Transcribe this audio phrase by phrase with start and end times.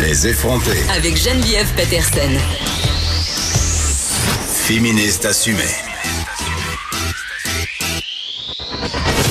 [0.00, 0.78] Les effronter.
[0.90, 2.30] Avec Geneviève Peterson.
[4.66, 5.62] Féministe assumée.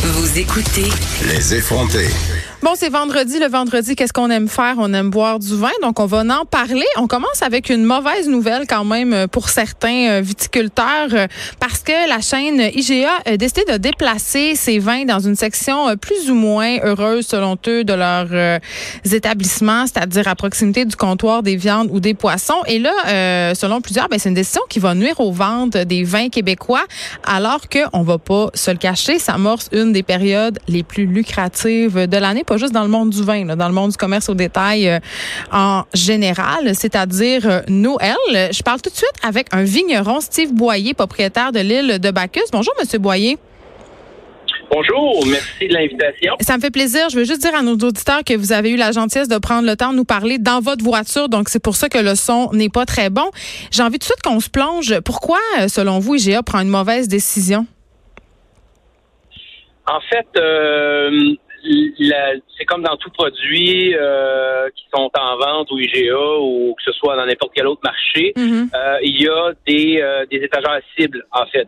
[0.04, 0.90] Vous écoutez
[1.28, 2.08] Les effronter.
[2.64, 3.40] Bon, c'est vendredi.
[3.40, 4.76] Le vendredi, qu'est-ce qu'on aime faire?
[4.78, 5.68] On aime boire du vin.
[5.82, 6.86] Donc, on va en parler.
[6.96, 11.28] On commence avec une mauvaise nouvelle quand même euh, pour certains euh, viticulteurs euh,
[11.60, 16.32] parce que la chaîne IGA a décidé de déplacer ses vins dans une section plus
[16.32, 18.62] ou moins heureuse selon eux de leurs
[19.04, 22.62] établissements, c'est-à-dire à proximité du comptoir des viandes ou des poissons.
[22.68, 26.30] Et là, selon plusieurs, ben, c'est une décision qui va nuire aux ventes des vins
[26.30, 26.84] québécois
[27.26, 32.08] alors qu'on va pas se le cacher, ça amorce une des périodes les plus lucratives
[32.08, 34.36] de l'année pas juste dans le monde du vin, dans le monde du commerce au
[34.36, 35.00] détail euh,
[35.52, 38.16] en général, c'est-à-dire euh, Noël.
[38.32, 42.52] Je parle tout de suite avec un vigneron, Steve Boyer, propriétaire de l'île de Bacchus.
[42.52, 43.40] Bonjour, Monsieur Boyer.
[44.72, 46.36] Bonjour, merci de l'invitation.
[46.42, 47.10] Ça me fait plaisir.
[47.10, 49.68] Je veux juste dire à nos auditeurs que vous avez eu la gentillesse de prendre
[49.68, 52.52] le temps de nous parler dans votre voiture, donc c'est pour ça que le son
[52.54, 53.32] n'est pas très bon.
[53.72, 55.00] J'ai envie tout de suite qu'on se plonge.
[55.00, 57.66] Pourquoi, euh, selon vous, IGA prend une mauvaise décision?
[59.88, 61.36] En fait, euh,
[62.58, 66.92] c'est comme dans tout produit euh, qui sont en vente ou IGA ou que ce
[66.94, 68.70] soit dans n'importe quel autre marché, mm-hmm.
[68.76, 71.68] euh, il y a des, euh, des étagères cibles, en fait.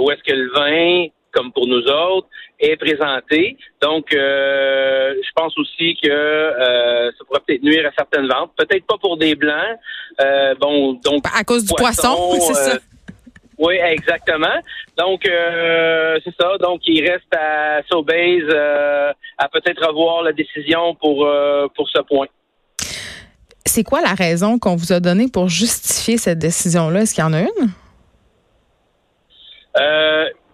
[0.00, 2.28] où est-ce que le vin, comme pour nous autres,
[2.60, 3.56] est présenté.
[3.82, 6.52] Donc, je pense aussi que
[7.16, 8.52] ça pourrait peut-être nuire à certaines ventes.
[8.56, 9.76] Peut-être pas pour des blancs.
[10.60, 12.78] bon, donc à cause du poisson, c'est ça.
[13.58, 14.56] Oui, exactement.
[14.98, 16.56] Donc, euh, c'est ça.
[16.58, 22.00] Donc, il reste à Sobase euh, à peut-être revoir la décision pour, euh, pour ce
[22.02, 22.26] point.
[23.66, 27.02] C'est quoi la raison qu'on vous a donnée pour justifier cette décision-là?
[27.02, 27.70] Est-ce qu'il y en a une?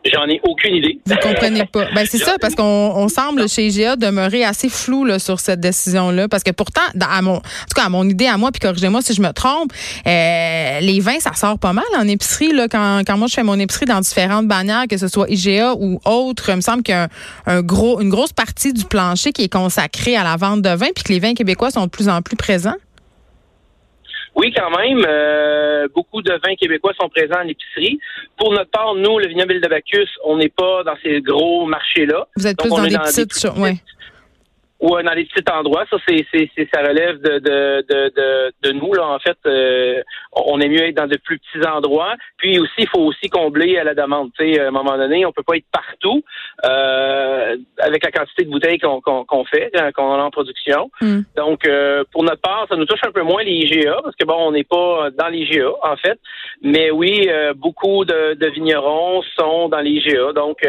[0.05, 0.99] J'en ai aucune idée.
[1.05, 1.85] Vous comprenez pas.
[1.95, 6.11] Ben c'est ça parce qu'on semble chez IGA demeurer assez flou là, sur cette décision
[6.11, 8.61] là parce que pourtant à mon en tout cas à mon idée à moi puis
[8.61, 9.73] corrigez-moi si je me trompe,
[10.07, 13.43] euh, les vins ça sort pas mal en épicerie là quand, quand moi je fais
[13.43, 16.95] mon épicerie dans différentes bannières que ce soit IGA ou autre, il me semble qu'il
[16.95, 17.09] y a
[17.47, 20.89] un, gros une grosse partie du plancher qui est consacrée à la vente de vin
[20.95, 22.77] puis que les vins québécois sont de plus en plus présents.
[24.37, 25.05] Oui, quand même.
[25.07, 27.99] Euh, beaucoup de vins québécois sont présents en épicerie.
[28.37, 32.27] Pour notre part, nous, le vignoble de Bacchus, on n'est pas dans ces gros marchés-là.
[32.37, 33.33] Vous êtes plus dans, des petites,
[34.81, 35.85] ou dans les petits endroits.
[35.91, 38.95] Ça, c'est, c'est, ça relève de, de, de, de, nous.
[38.95, 40.03] Là, en fait, euh,
[40.33, 42.15] on est mieux être dans de plus petits endroits.
[42.39, 44.31] Puis aussi, il faut aussi combler à la demande.
[44.39, 46.23] Tu sais, à un moment donné, on peut pas être partout
[46.65, 50.91] euh, avec la quantité de bouteilles qu'on, qu'on, fait, hein, qu'on a en production.
[51.03, 51.21] Hmm.
[51.37, 54.25] Donc, euh, pour notre part, ça nous touche un peu moins les IGA parce que
[54.25, 56.19] bon, on n'est pas dans les IGA en fait.
[56.63, 60.33] Mais oui, beaucoup de, de, vignerons sont dans les IGA.
[60.33, 60.67] Donc,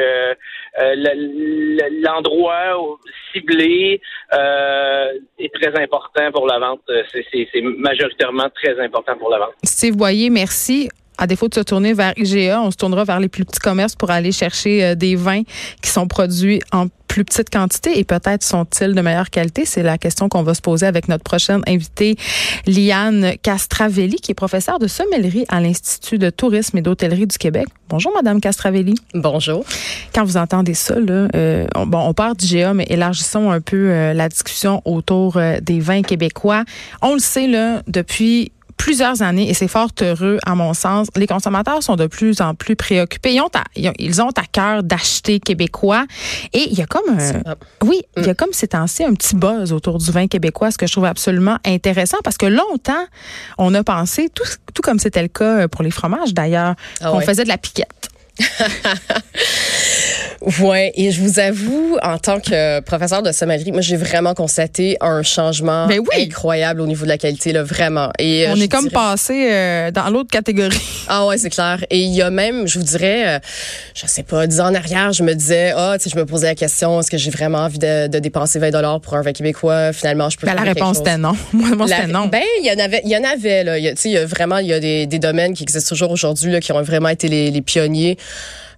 [2.04, 2.98] l'endroit
[3.34, 4.01] ciblé
[4.34, 5.08] euh,
[5.40, 6.82] est très important pour la vente.
[7.12, 9.54] C'est majoritairement très important pour la vente.
[9.64, 10.90] Steve Boyer, merci.
[11.18, 13.96] À défaut de se tourner vers IGA, on se tournera vers les plus petits commerces
[13.96, 15.44] pour aller chercher euh, des vins
[15.82, 19.66] qui sont produits en plus petite quantité et peut-être sont-ils de meilleure qualité?
[19.66, 22.16] C'est la question qu'on va se poser avec notre prochaine invitée,
[22.66, 27.68] Liane Castravelli, qui est professeure de sommellerie à l'Institut de tourisme et d'hôtellerie du Québec.
[27.90, 28.96] Bonjour, Madame Castravelli.
[29.14, 29.66] Bonjour.
[30.16, 33.90] Quand vous entendez ça, là, euh, on, bon, on part d'IGA, mais élargissons un peu
[33.90, 36.64] euh, la discussion autour euh, des vins québécois.
[37.02, 41.08] On le sait, là, depuis plusieurs années et c'est fort heureux à mon sens.
[41.16, 43.36] Les consommateurs sont de plus en plus préoccupés.
[43.36, 46.06] Ils ont à, ils ont à cœur d'acheter québécois
[46.52, 47.44] et il y a comme un,
[47.84, 48.36] oui, il y a mm.
[48.36, 51.58] comme ces temps-ci un petit buzz autour du vin québécois, ce que je trouve absolument
[51.64, 53.06] intéressant parce que longtemps
[53.60, 57.22] on a pensé tout, tout comme c'était le cas pour les fromages d'ailleurs, ah qu'on
[57.22, 58.10] faisait de la piquette.
[60.60, 64.98] Ouais, et je vous avoue, en tant que professeur de sommellerie, moi j'ai vraiment constaté
[65.00, 68.10] un changement ben incroyable au niveau de la qualité, là, vraiment.
[68.18, 70.80] Et euh, on est comme passé euh, dans l'autre catégorie.
[71.14, 71.84] Ah ouais, c'est clair.
[71.90, 73.40] Et il y a même, je vous dirais, euh,
[73.94, 76.26] je sais pas, dix ans en arrière, je me disais, ah, tu sais, je me
[76.26, 79.22] posais la question, est-ce que j'ai vraiment envie de, de, dépenser 20 dollars pour un
[79.22, 79.92] vin québécois?
[79.92, 80.48] Finalement, je peux.
[80.48, 81.34] Ben, la réponse était non.
[81.54, 82.28] Moi, moi c'était non.
[82.28, 83.78] Ben, il y en avait, il y en avait là.
[83.78, 86.12] Tu sais, il y a vraiment, il y a des, des domaines qui existent toujours
[86.12, 88.18] aujourd'hui là, qui ont vraiment été les, les pionniers.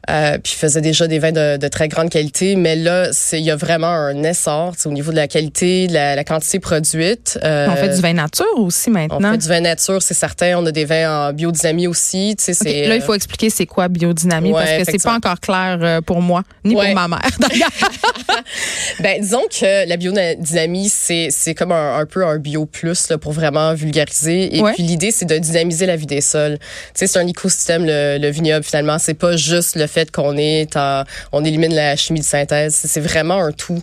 [0.09, 2.57] Euh, puis faisait déjà des vins de, de très grande qualité.
[2.57, 6.15] Mais là, il y a vraiment un essor au niveau de la qualité, de la,
[6.15, 7.39] la quantité produite.
[7.41, 9.29] Euh, on fait du vin nature aussi maintenant.
[9.29, 10.57] On fait du vin nature, c'est certain.
[10.57, 12.35] On a des vins en biodynamie aussi.
[12.37, 15.77] Tu sais, Là, il faut expliquer c'est quoi biodynamie parce que c'est pas encore clair
[15.81, 17.21] euh, pour moi, ni pour ma mère
[18.99, 23.17] ben, disons que la biodynamie, c'est c'est comme un, un, peu un bio plus là,
[23.17, 24.57] pour vraiment vulgariser.
[24.57, 26.57] Et puis l'idée, c'est de dynamiser la vie des sols.
[26.59, 26.65] Tu
[26.95, 28.99] sais, c'est un écosystème le, le vignoble finalement.
[28.99, 32.73] C'est pas juste le fait qu'on est en, on élimine la chimie de synthèse.
[32.73, 33.81] C'est vraiment un tout.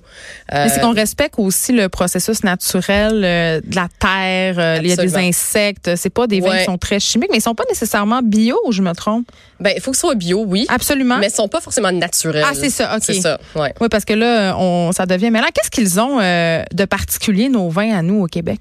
[0.52, 4.56] Euh, c'est qu'on respecte aussi le processus naturel euh, de la terre.
[4.58, 5.94] Euh, il y a des insectes.
[5.96, 8.82] C'est pas des vins qui sont très chimiques, mais ils sont pas nécessairement bio, je
[8.82, 9.26] me trompe.
[9.60, 10.66] Ben, il faut que ce soit bio, oui.
[10.68, 11.18] Absolument.
[11.18, 12.44] Mais ils sont pas forcément naturels.
[12.46, 13.02] Ah, c'est ça, OK.
[13.04, 13.72] C'est ça, ouais.
[13.80, 15.30] Oui, parce que là, on, ça devient.
[15.30, 18.60] Mais là, qu'est-ce qu'ils ont de particulier, nos vins à nous au Québec?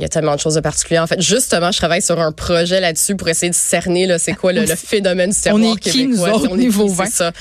[0.00, 0.98] Il y a tellement de choses de particulier.
[0.98, 4.32] En fait, justement, je travaille sur un projet là-dessus pour essayer de cerner là, c'est
[4.32, 7.32] quoi le, phénomène du terroir on est qui, Nous autres, on est niveau ça.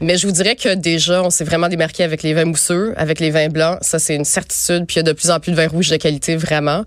[0.00, 3.20] Mais je vous dirais que déjà, on s'est vraiment démarqué avec les vins mousseux, avec
[3.20, 3.78] les vins blancs.
[3.82, 4.86] Ça, c'est une certitude.
[4.86, 6.84] Puis il y a de plus en plus de vins rouges de qualité, vraiment.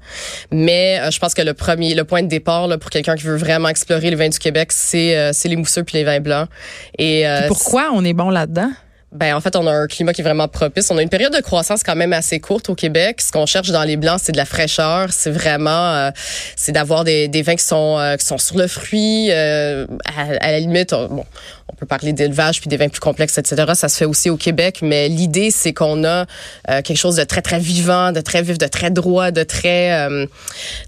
[0.51, 3.23] Mais euh, je pense que le premier, le point de départ là, pour quelqu'un qui
[3.23, 6.21] veut vraiment explorer les vins du Québec, c'est euh, c'est les mousseux puis les vins
[6.21, 6.49] blancs.
[6.97, 8.71] Et euh, pourquoi on est bon là-dedans?
[9.11, 10.91] Ben en fait, on a un climat qui est vraiment propice.
[10.91, 13.21] On a une période de croissance quand même assez courte au Québec.
[13.21, 15.11] Ce qu'on cherche dans les blancs, c'est de la fraîcheur.
[15.11, 16.11] C'est vraiment, euh,
[16.55, 19.29] c'est d'avoir des, des, vins qui sont euh, qui sont sur le fruit.
[19.31, 21.25] Euh, à, la limite, bon,
[21.71, 23.71] on peut parler d'élevage puis des vins plus complexes, etc.
[23.75, 26.25] Ça se fait aussi au Québec, mais l'idée c'est qu'on a
[26.69, 29.93] euh, quelque chose de très très vivant, de très vif, de très droit, de très,
[29.93, 30.25] euh,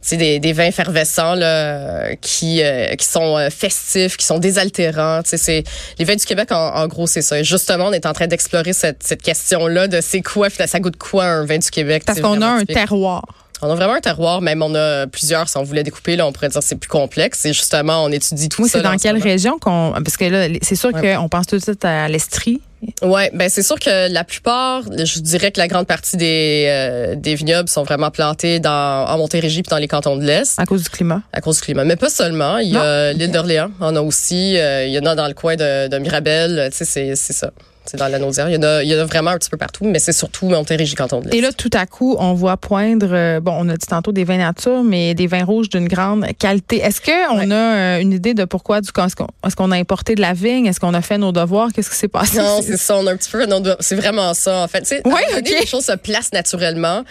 [0.08, 5.22] tu des, des vins effervescents là, qui euh, qui sont euh, festifs, qui sont désaltérants.
[5.24, 5.64] Tu sais, c'est
[6.00, 7.40] les vins du Québec en, en gros c'est ça.
[7.40, 10.80] Et justement, on est en train d'explorer cette, cette question là de c'est quoi, ça
[10.80, 12.04] goûte quoi un vin du Québec?
[12.06, 13.24] Parce qu'on a un terroir.
[13.64, 15.48] On a vraiment un terroir, même on a plusieurs.
[15.48, 17.46] Si on voulait découper, là, on pourrait dire c'est plus complexe.
[17.46, 18.80] Et justement, on étudie tout oui, ça.
[18.80, 19.94] c'est dans quelle région qu'on.
[20.04, 22.62] Parce que là, c'est sûr qu'on pense tout de suite à l'Estrie.
[23.02, 27.16] Ouais, ben c'est sûr que la plupart, je dirais que la grande partie des euh,
[27.16, 30.60] des vignobles sont vraiment plantés dans en Montérégie puis dans les cantons de l'Est.
[30.60, 31.22] À cause du climat?
[31.34, 32.58] À cause du climat, mais pas seulement.
[32.58, 34.58] Il y a l'île d'Orléans, on a aussi.
[34.58, 36.70] Euh, il y en a dans le coin de, de Mirabel.
[36.72, 37.52] Tu sais, c'est c'est ça.
[37.86, 38.48] C'est dans la nausière.
[38.48, 40.14] Il y, en a, il y en a vraiment un petit peu partout, mais c'est
[40.14, 41.36] surtout Montérégie Canton de l'Est.
[41.36, 44.24] Et là, tout à coup, on voit poindre, euh, bon, on a dit tantôt des
[44.24, 46.78] vins nature, mais des vins rouges d'une grande qualité.
[46.78, 47.52] Est-ce qu'on ouais.
[47.52, 50.68] a euh, une idée de pourquoi, du est-ce qu'on est a importé de la vigne?
[50.68, 51.70] Est-ce qu'on a fait nos devoirs?
[51.74, 52.38] Qu'est-ce qui s'est passé?
[52.38, 52.98] Non, c'est ça.
[52.98, 53.46] On a un petit peu
[53.80, 55.02] C'est vraiment ça, en fait.
[55.06, 55.60] Oui, okay.
[55.60, 57.04] les choses se placent naturellement.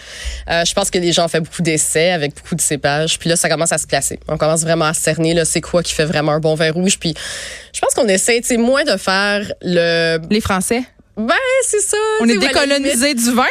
[0.49, 3.19] Euh, je pense que les gens ont fait beaucoup d'essais avec beaucoup de cépages.
[3.19, 4.19] Puis là, ça commence à se placer.
[4.27, 6.99] On commence vraiment à cerner, là, c'est quoi qui fait vraiment un bon vin rouge.
[6.99, 7.13] Puis
[7.73, 10.19] je pense qu'on essaie, tu sais, moins de faire le...
[10.29, 10.83] Les Français?
[11.27, 11.35] Ben,
[11.65, 11.97] c'est ça.
[12.19, 13.45] On est décolonisé du vin?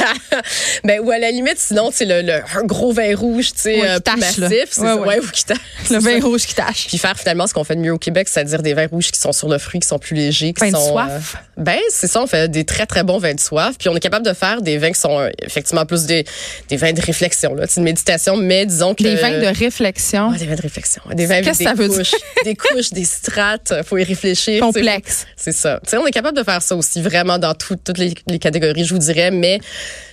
[0.84, 3.80] ben, ou à la limite, sinon, c'est le, le, un gros vin rouge, tu sais,
[3.80, 4.68] ouais, euh, massif.
[4.70, 5.18] C'est ouais, ouais.
[5.18, 5.58] ou qui tâche.
[5.90, 6.86] Le vin rouge qui tâche.
[6.88, 9.20] Puis faire finalement ce qu'on fait de mieux au Québec, c'est-à-dire des vins rouges qui
[9.20, 10.86] sont sur le fruit, qui sont plus légers, qui vin sont.
[10.86, 11.36] De soif.
[11.36, 12.22] Euh, ben, c'est ça.
[12.22, 13.76] On fait des très, très bons vins de soif.
[13.78, 16.24] Puis on est capable de faire des vins qui sont euh, effectivement plus des,
[16.68, 19.02] des vins de réflexion, là, de méditation, mais disons que.
[19.02, 20.32] Des vins de réflexion.
[20.32, 21.02] des vins de réflexion.
[21.12, 22.18] Des vins avec des ça couches, veut dire?
[22.44, 23.72] des couches, des strates.
[23.84, 24.60] Faut y réfléchir.
[24.60, 25.26] Complexe.
[25.36, 25.80] C'est ça.
[25.84, 28.38] Tu sais, on est capable de faire ça aussi vraiment dans tout, toutes les, les,
[28.38, 29.60] catégories, je vous dirais, mais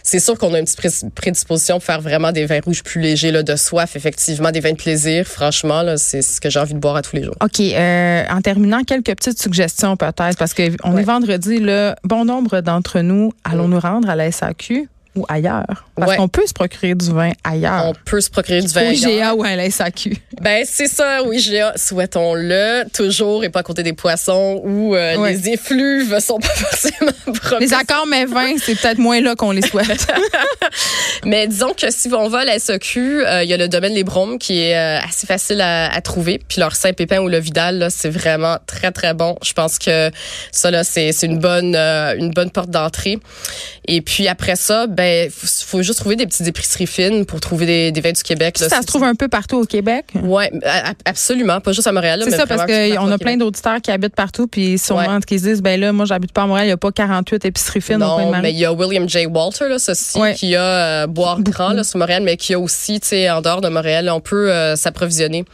[0.03, 3.31] c'est sûr qu'on a une petite prédisposition pour faire vraiment des vins rouges plus légers,
[3.31, 5.25] là, de soif, effectivement, des vins de plaisir.
[5.25, 7.35] Franchement, là, c'est ce que j'ai envie de boire à tous les jours.
[7.43, 7.59] OK.
[7.59, 11.01] Euh, en terminant, quelques petites suggestions peut-être, parce que on Ouais.
[11.01, 15.85] est vendredi, là, bon nombre d'entre nous allons nous rendre à la SAQ ou ailleurs.
[15.95, 16.17] Parce Ouais.
[16.17, 17.85] qu'on peut se procurer du vin ailleurs.
[17.87, 18.81] On peut se procurer du Au vin.
[18.89, 19.09] ailleurs.
[19.11, 20.17] IGA ou à la SAQ.
[20.41, 25.15] Ben c'est ça, oui, GA, souhaitons-le toujours et pas à côté des poissons où euh,
[25.17, 25.33] Ouais.
[25.33, 27.11] les effluves sont pas forcément
[27.41, 27.69] propices.
[27.69, 30.07] Les accords mais vins, c'est peut-être moins là qu'on les souhaite.
[31.25, 33.93] Mais disons que si on va à la SEQ, euh, il y a le domaine
[33.93, 36.39] Les Bromes qui est euh, assez facile à, à trouver.
[36.47, 39.37] Puis leur Saint-Pépin ou le Vidal, c'est vraiment très, très bon.
[39.43, 40.11] Je pense que
[40.51, 43.19] ça, là, c'est une bonne une bonne porte d'entrée.
[43.87, 45.47] Et puis après ça, ben faut,
[45.77, 48.59] faut juste trouver des petites épiceries fines pour trouver des, des vins du Québec.
[48.59, 48.69] là.
[48.69, 50.05] ça se trouve un peu partout au Québec.
[50.21, 50.51] Ouais,
[51.05, 51.59] absolument.
[51.61, 52.21] Pas juste à Montréal.
[52.23, 55.61] C'est ça, parce qu'on a plein d'auditeurs qui habitent partout, puis sûrement qui se disent,
[55.61, 58.31] ben là, moi, j'habite pas à Montréal, il n'y a pas 48 épiceries fines Non,
[58.41, 59.25] mais il y a William J.
[59.25, 60.33] Walter, là, ceci, Ouais.
[60.33, 60.61] qui a
[61.03, 63.69] euh, Boire Grand, là, sur Montréal, mais qui a aussi, tu sais, en dehors de
[63.69, 65.45] Montréal, on peut euh, s'approvisionner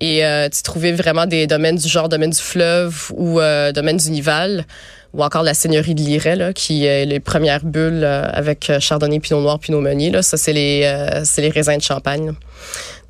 [0.00, 4.10] et euh, trouver vraiment des domaines du genre domaine du fleuve ou euh, domaine du
[4.10, 4.64] Nival
[5.14, 8.80] ou encore la seigneurie de Liret, là, qui est les premières bulles euh, avec euh,
[8.80, 10.10] Chardonnay, Pinot Noir, Pinot Meunier.
[10.10, 12.26] Là, ça, c'est les, euh, c'est les raisins de Champagne.
[12.26, 12.32] là.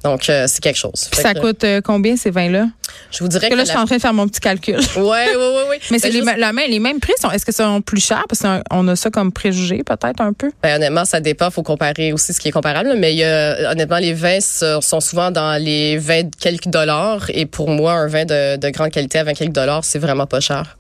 [0.05, 1.09] Donc, euh, c'est quelque chose.
[1.11, 2.67] Puis ça que, coûte euh, combien ces vins-là?
[3.11, 4.75] Je vous dirais Parce que là, je suis en train de faire mon petit calcul.
[4.97, 5.81] Ouais, ouais, ouais, ouais.
[5.91, 7.15] Mais c'est Ben, les, juste- ma- la même- les mêmes prix.
[7.19, 8.25] sont- Est-ce que sont plus chers?
[8.29, 10.53] Parce qu'on a ça comme préjugé, peut-être un peu.
[10.63, 11.51] Ben, honnêtement, ça dépend.
[11.51, 12.93] faut comparer aussi ce qui est comparable.
[12.99, 13.25] Mais il
[13.67, 17.25] honnêtement, les vins sont sont souvent dans les 20 quelques dollars.
[17.31, 20.27] Et pour moi, un vin de, de grande qualité à 20 quelques dollars, c'est vraiment
[20.27, 20.77] pas cher.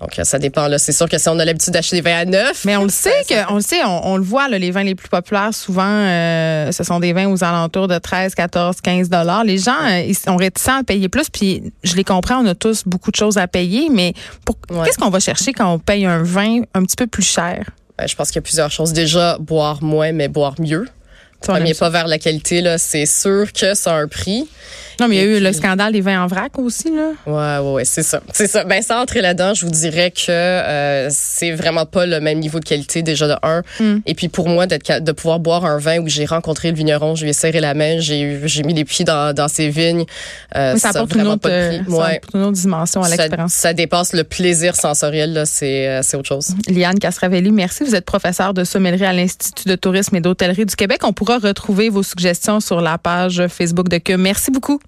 [0.00, 0.68] Donc, euh, ça dépend.
[0.68, 0.78] là.
[0.78, 2.64] C'est sûr que si on a l'habitude d'acheter des vins à neuf...
[2.66, 4.82] Mais on le sait que, on le sait, on, on le voit, là, les vins
[4.82, 9.08] les plus populaires, souvent, euh, ce sont des vins aux alentours de 13, 14, 15
[9.08, 9.44] dollars.
[9.44, 12.54] Les gens, euh, ils sont réticents à payer plus, puis je les comprends, on a
[12.54, 14.12] tous beaucoup de choses à payer, mais
[14.44, 14.84] pour, Ouais.
[14.84, 17.64] qu'est-ce qu'on va chercher quand on paye un vin un petit peu plus cher?
[17.98, 18.92] Ben, je pense qu'il y a plusieurs choses.
[18.92, 20.86] Déjà, boire moins, mais boire mieux.
[21.40, 24.48] Premier pas vers la qualité, là, c'est sûr que ça a un prix.
[24.98, 27.12] Non, mais il y a eu le scandale des vins en vrac aussi, là.
[27.26, 28.20] Ouais, ouais, ouais c'est ça.
[28.32, 28.64] C'est ça.
[28.64, 32.60] Ben, sans entrer là-dedans, je vous dirais que euh, c'est vraiment pas le même niveau
[32.60, 33.62] de qualité, déjà de un.
[33.78, 33.98] Mm.
[34.06, 37.14] Et puis, pour moi, d'être, de pouvoir boire un vin où j'ai rencontré le vigneron,
[37.14, 40.06] je lui ai serré la main, j'ai, j'ai mis les pieds dans, dans ses vignes.
[40.56, 41.92] Euh, ça, apporte vraiment pas de prix.
[41.92, 42.20] Ouais.
[42.32, 43.52] une autre dimension à l'expérience.
[43.52, 45.44] Ça, dépasse le plaisir sensoriel, là.
[45.44, 46.54] C'est, euh, c'est autre chose.
[46.68, 47.84] Liane Casravelli, merci.
[47.84, 51.00] Vous êtes professeure de sommellerie à l'Institut de tourisme et d'hôtellerie du Québec.
[51.04, 54.14] On retrouver vos suggestions sur la page Facebook de Que.
[54.14, 54.80] Merci beaucoup.